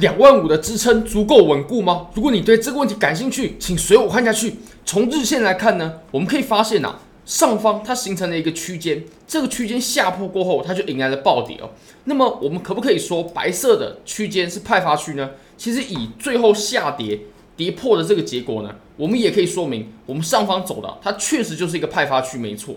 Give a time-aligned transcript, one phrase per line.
[0.00, 2.08] 两万五的支撑足够稳固吗？
[2.14, 4.56] 如果你对这个问题感兴趣，请随我看下去。
[4.86, 11.70] 从日线来看呢，我们可以发现啊，上方它形成了一个区间，这个区间下破过后，它就迎来了暴跌哦。
[12.04, 15.30] 那么我们可不可以说白色的区间是派发区呢？
[15.58, 17.20] 其实以最后下跌
[17.54, 22.74] 跌破的这个结果呢，我们也可以说明，我们上方走的它确实就是一个派发区，没错。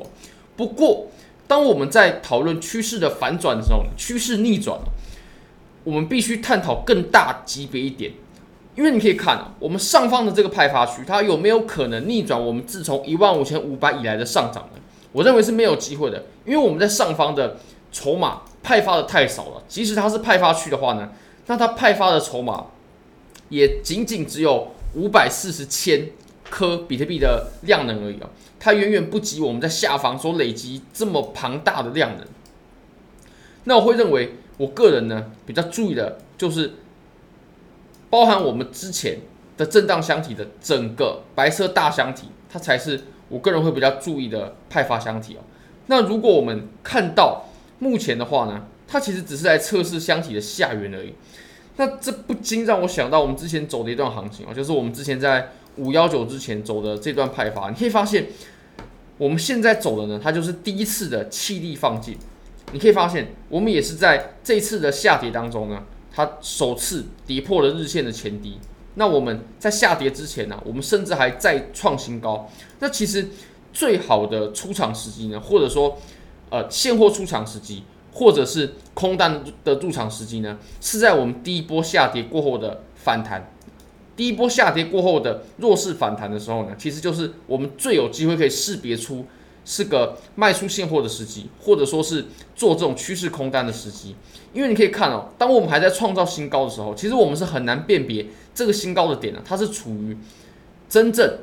[0.58, 1.08] 不过，
[1.48, 4.78] 当我们在讨论趋势的反转的时候，趋势逆转。
[5.84, 8.14] 我们必须探讨更大级别一点，
[8.74, 14.80] 因为你可以看啊，我们上方的这个派发区，它有没有可能逆转我们自从一万五千五百以来的上涨呢？
[15.12, 17.58] 我认为是没有机会的，因为我们在上方的
[17.92, 19.64] 筹码派发的太少了。
[19.68, 21.12] 即使它是派发区的话呢，
[21.48, 22.68] 那它派发的筹码
[23.50, 26.10] 也仅仅只有五百四十千
[26.50, 32.26] 颗比特币的量能而已啊，它远远不及我们在下方所累积这么庞大的量能。
[33.66, 34.36] 那我会认为。
[34.58, 36.74] 我个人呢，比较注意的就是
[38.10, 39.20] 包含我们之前
[39.58, 45.40] 的震荡箱体的整个白色大箱体，它才是我个人会比较注意的派发箱体哦。
[45.88, 47.46] 那如果我们看到
[47.80, 51.14] 目前的话呢，它其实只是在测试箱体的下缘而已。
[51.78, 57.70] 那这不禁让我想到我们之前走的一段行情啊，就是我们之前在五幺九之前走的这段派发。
[57.72, 58.28] 你可以发现，
[59.18, 62.16] 我们现在走的呢，它就是第一次的气力放进。
[62.74, 68.58] 你可以发现，我们也是在这次的下跌当中呢，它首次跌破了日线的前低。
[68.96, 72.50] 那我们在下跌之前呢，我们甚至还再创新高。
[72.80, 73.28] 那其实
[73.72, 75.98] 最好的出场时机呢，或者说
[76.50, 83.52] 呃现货出场时机，或者是空单的入场时机呢，是在我们第一波下跌过后的反弹，
[84.16, 89.26] 第一波下跌过后的弱势反弹的时候呢，其实就是我们最有机会可以识别出。
[89.66, 94.16] 是个卖出现货的时机，或者说是做这种趋势空单的时机，
[94.52, 100.18] 因为你可以看哦，当我们还在创造新高的时候，其实我们是很难辨别这个新高的点呢，它是处于
[100.90, 101.40] 真正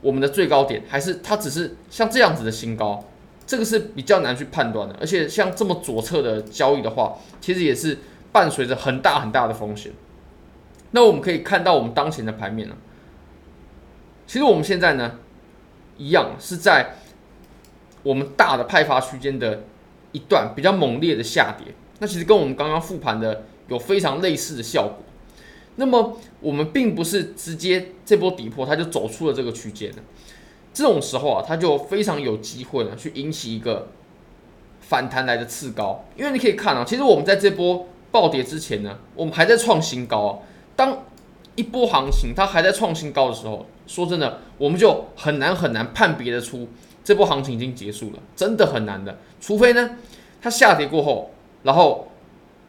[0.00, 3.04] 我们的最高点，还是它只是像这样子的新高，
[3.46, 4.96] 这个是比较难去判断的。
[4.98, 7.98] 而且像这么左侧的交易的话，其实也是
[8.32, 9.92] 伴随着很大很大的风险。
[10.92, 12.74] 那我们可以看到我们当前的盘面呢，
[14.26, 15.18] 其实我们现在呢，
[15.98, 16.96] 一样是在。
[18.02, 19.64] 我们大的派发区间的
[20.12, 24.96] 一段比较猛烈的下跌，那其实跟我们刚刚复盘的有非常类似的效果。
[25.76, 29.98] 那么我们并不是直接这波底破它就走出了这个区间的，
[30.74, 33.88] 这种时候啊，它就非常有机会呢去引起一个
[34.80, 36.04] 反弹来的次高。
[36.16, 40.42] 因为你可以看啊，其实我们在这波暴跌之前呢，我们还在创新高。
[40.74, 41.04] 当
[41.54, 46.68] 一波行情它还在创新高的时候，说真的，我们就很难很难判别得出。
[47.02, 49.18] 这波行情已经结束了，真的很难的。
[49.40, 49.96] 除非呢，
[50.40, 51.30] 它下跌过后，
[51.62, 52.08] 然后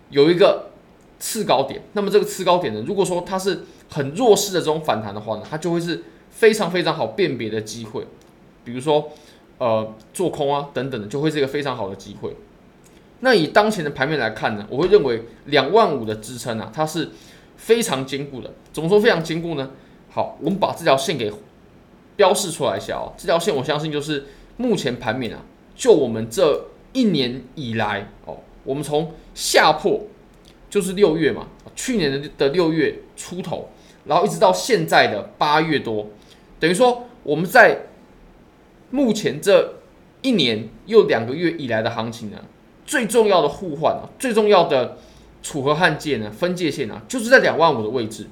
[0.09, 0.71] 有一个
[1.19, 1.81] 次高点。
[1.93, 8.07] 那么这个次高点呢，如果说它是很弱势的这种反弹的话呢，它就会是非常非常好辨别的机会。
[8.63, 9.11] 比如说，
[9.57, 12.35] 呃，做空啊等等的，就会是一个非常好的机会。
[13.19, 17.09] 那以当前的盘面来看呢，我会认为两万五的支撑啊，它是
[17.57, 18.53] 非常坚固的。
[18.71, 19.71] 怎么说非常坚固呢？
[20.09, 21.31] 好，我们把这条线给。
[22.15, 24.25] 标示出来一下哦，这条线我相信就是
[24.57, 25.43] 目前盘面啊，
[25.75, 30.01] 就我们这一年以来哦，我们从下破
[30.69, 33.69] 就是六月嘛，去年的的六月出头，
[34.05, 36.07] 然后一直到现在的八月多，
[36.59, 37.87] 等于说我们在
[38.89, 39.75] 目前这
[40.21, 42.37] 一年又两个月以来的行情呢，
[42.85, 44.97] 最重要的互换啊，最重要的
[45.41, 48.27] 楚河汉界呢，分界线啊，就是在两万五的位置。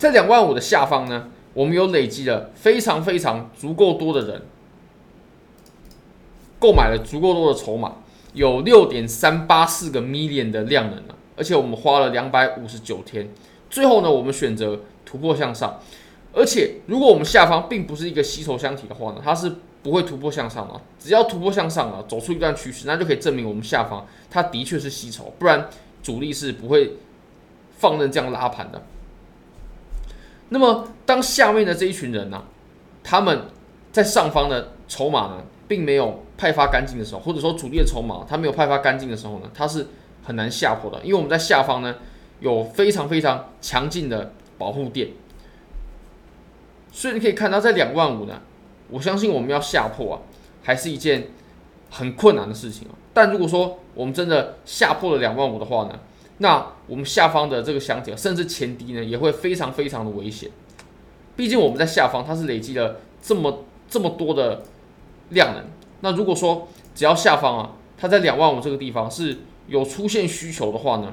[0.00, 4.40] 在两万五的下方呢，我们有累积了非常非常足够多的人
[6.58, 7.96] 购买了足够多的筹码，
[8.32, 13.28] 有六点三八四个 million 的量能啊，而且我们花了两百五十九天，
[13.68, 15.78] 最后呢，我们选择突破向上，
[16.32, 25.68] 而且如果我们下方并不是一个吸筹箱体的话呢，它是不会突破向上的，只要突破向上了，走出一段趋势，那就可以证明我们下方它的确是吸筹，不然
[26.02, 26.94] 主力是不会
[27.76, 28.82] 放任这样拉盘的。
[30.50, 32.44] 那么，当下面的这一群人呢、
[33.02, 33.46] 他们
[33.92, 39.86] 在上方的筹码呢，并没有派发干净的时候，或者说主力的筹码他没有派发干净的时候呢，他是
[40.24, 41.96] 很难下破的，因为我们在下方呢
[42.40, 45.10] 有非常非常强劲的保护垫，
[46.92, 48.42] 所以你可以看到，在两万五呢，
[48.90, 50.18] 我相信我们要下破啊，
[50.64, 51.28] 还是一件
[51.90, 52.94] 很困难的事情啊。
[53.14, 55.98] 但如果说我们真的下破了两万五的话呢，
[56.42, 60.50] 那我们下方的这个箱体，甚至前低呢，也会非常非常的危险。
[61.36, 64.62] 毕竟我们在下方，它是累积了这么这么多的
[65.28, 65.64] 量能。
[66.00, 71.12] 那如果说只要下方啊，它在两万五这个地方是有出现需求的话呢，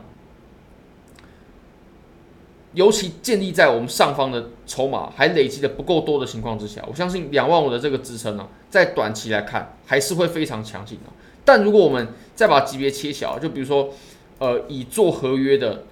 [2.71, 11.11] 尤其建立在我们上方的筹码还累积的不够多的情况之下，我相信两万五的这个支撑呢，在短期来看还是会非常强劲的。
[11.43, 13.89] 但如果我们再把级别切小，就比如说，
[14.39, 15.83] 呃，以做合约的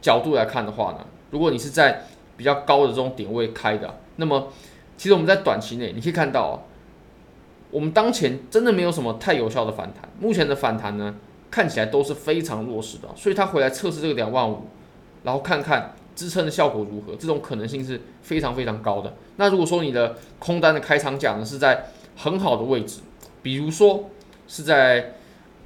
[0.00, 2.04] 角度来看的话呢，如果你是在
[2.36, 4.52] 比较高的这种点位开的，那么
[4.96, 6.64] 其实我们在短期内你可以看到，
[7.70, 11.14] 我们当前真的没有什么太有效的反弹，目前的反弹呢
[11.50, 14.62] 看起来都是非常弱势的，所以它回来测试这个两万五，
[15.22, 15.94] 然后看看。
[16.16, 17.14] 支撑的效果如何？
[17.16, 19.12] 这种可能性是非常非常高的。
[19.36, 23.00] 那如果说你的空单的开仓价呢是在很好的位置，
[23.42, 24.08] 比如说
[24.48, 25.15] 是在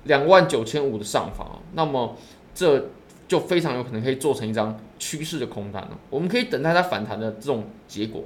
[0.04, 2.16] 两万九千五的上方，那么
[2.54, 2.90] 这
[3.28, 5.98] 就非常有可能可以做成一张趋势的空单了。
[6.08, 8.24] 我们可以等待它反弹的这种结果。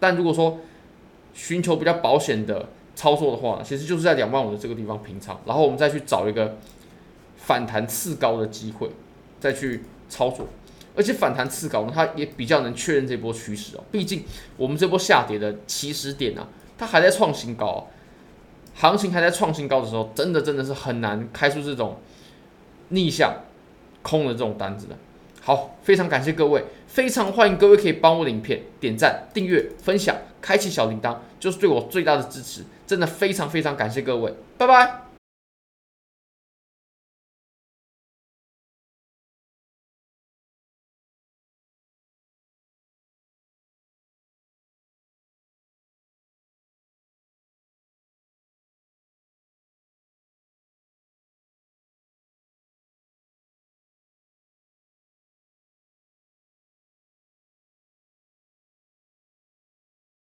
[0.00, 0.58] 但如果说
[1.34, 6.56] 寻求比较保险的操作的话，其实就是在两万五的这个地方平仓，然后我们再去找一个
[7.36, 8.90] 反弹次高的机会
[9.40, 10.46] 再去操作。
[10.96, 13.84] 而且反弹次高呢，它也比较能确认这波趋势哦。
[13.92, 14.24] 毕竟
[14.56, 17.86] 我们这波下跌的起始点啊，它还在创新高哦，
[18.80, 22.00] 行情还在创新高的时候，真的真的是很难开出这种
[22.90, 23.34] 逆向
[24.02, 24.96] 空的这种单子的。
[25.42, 32.62] 好，非常感谢各位，非常欢迎各位可以帮我的影片点赞、订阅、分享、开启小铃铛，就是对我最大的支持。
[32.86, 35.07] 真的非常非常感谢各位，拜拜。